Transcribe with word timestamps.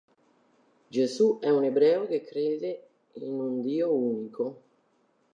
Gesù 0.89 1.37
è 1.41 1.51
un 1.51 1.63
ebreo 1.63 2.07
che 2.07 2.21
crede 2.23 2.87
in 3.21 3.39
un 3.39 3.61
Dio 3.61 3.93
unico. 3.93 4.61